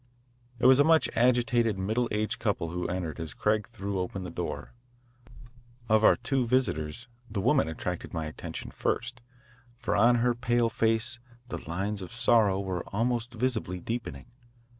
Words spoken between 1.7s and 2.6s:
middle aged